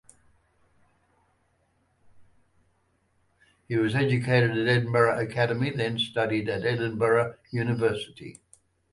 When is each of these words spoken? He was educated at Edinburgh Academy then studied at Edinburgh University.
He 3.67 3.75
was 3.77 3.93
educated 3.93 4.53
at 4.57 4.67
Edinburgh 4.67 5.19
Academy 5.19 5.69
then 5.69 5.99
studied 5.99 6.49
at 6.49 6.65
Edinburgh 6.65 7.35
University. 7.51 8.41